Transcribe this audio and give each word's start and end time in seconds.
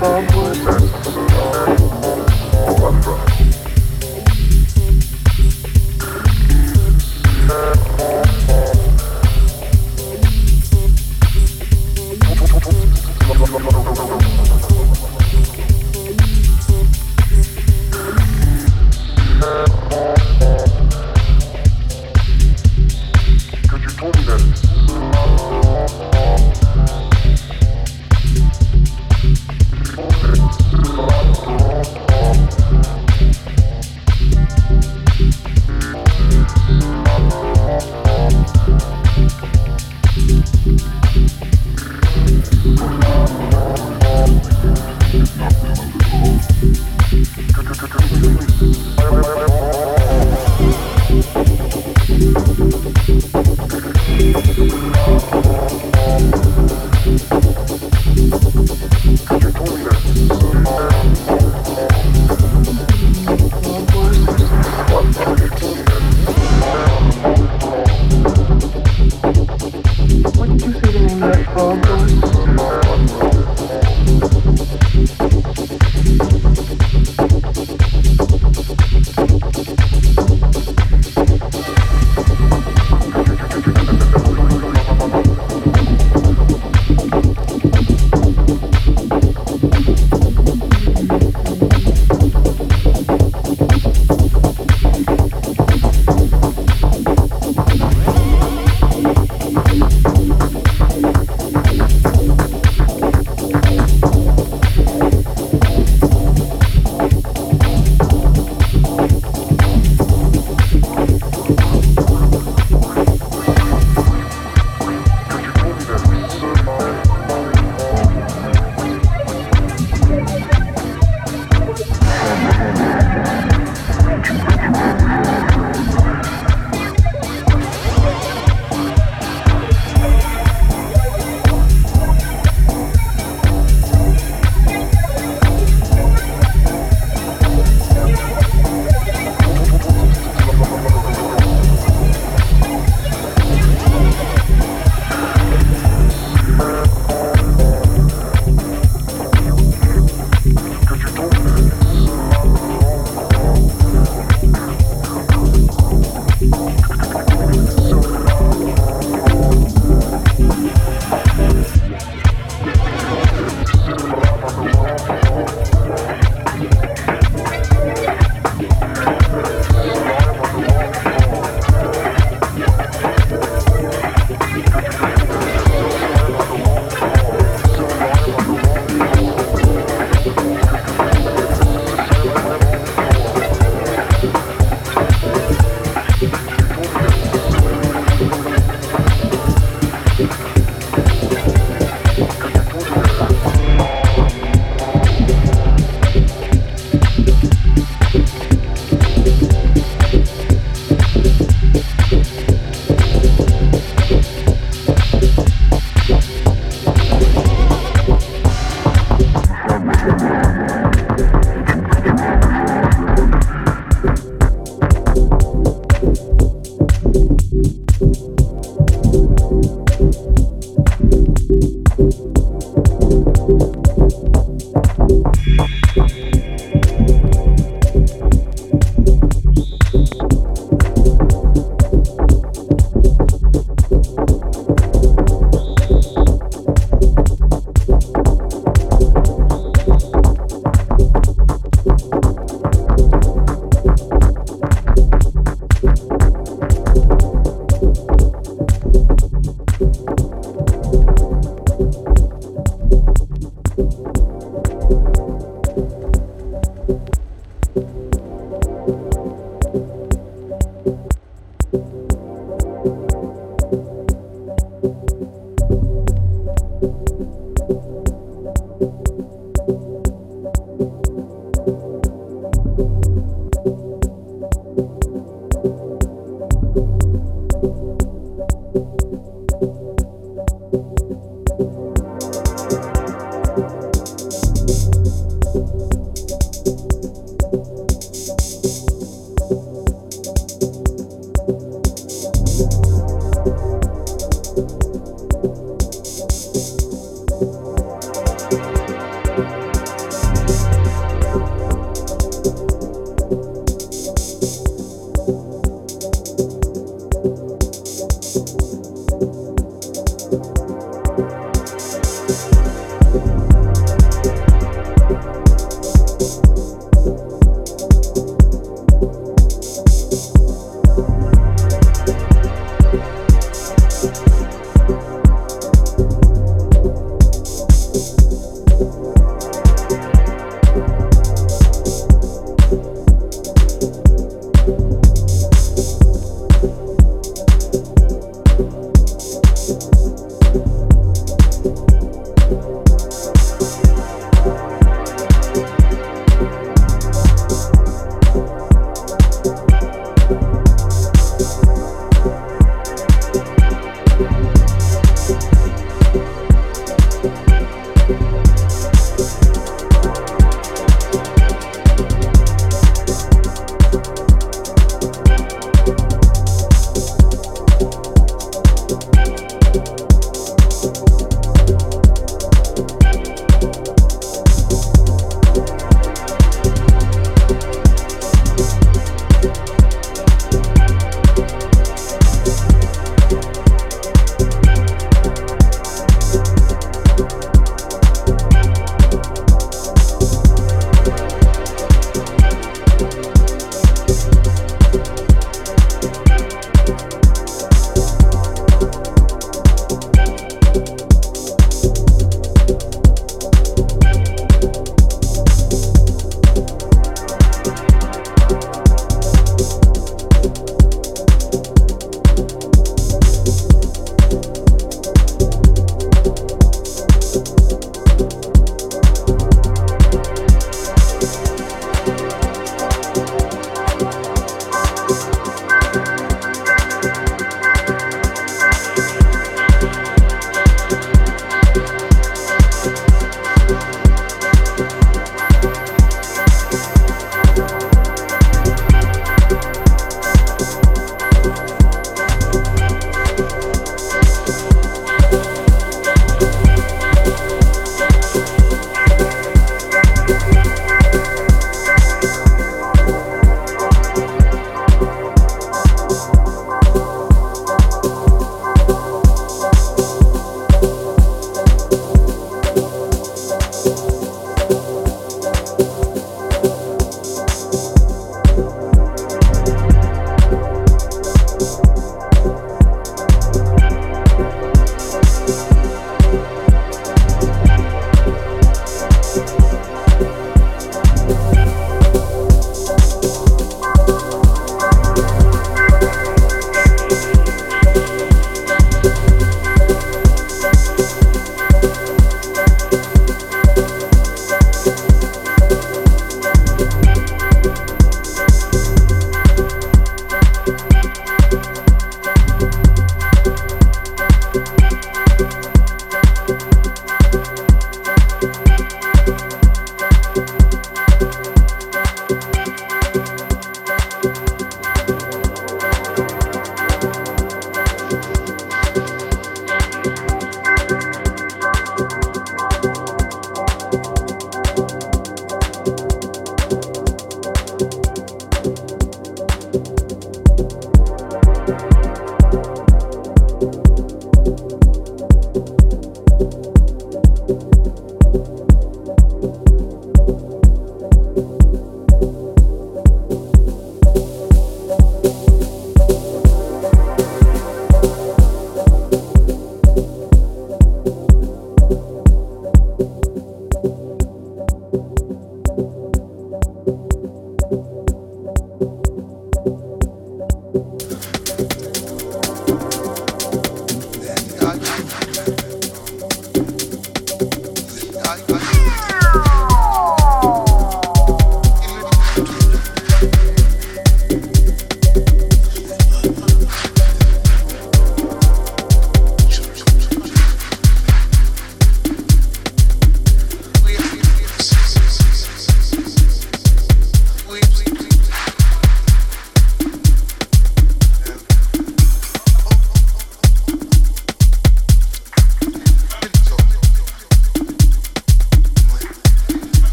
forward. 0.00 0.79